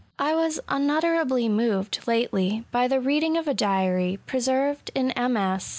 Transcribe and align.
I 0.17 0.33
was 0.33 0.59
unutterably 0.67 1.47
moved^ 1.47 2.07
lately, 2.07 2.65
by 2.71 2.87
the 2.87 2.99
reading 2.99 3.37
of 3.37 3.47
a 3.47 3.53
diary, 3.53 4.17
preserved 4.25 4.89
in 4.95 5.13
MS. 5.15 5.69